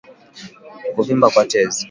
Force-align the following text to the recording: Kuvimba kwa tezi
Kuvimba 0.93 1.27
kwa 1.33 1.45
tezi 1.51 1.79